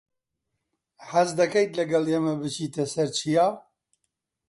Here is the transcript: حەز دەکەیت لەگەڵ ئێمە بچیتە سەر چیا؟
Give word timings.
حەز 1.09 1.29
دەکەیت 1.39 1.71
لەگەڵ 1.79 2.03
ئێمە 2.11 2.33
بچیتە 2.41 2.83
سەر 2.93 3.07
چیا؟ 3.17 3.47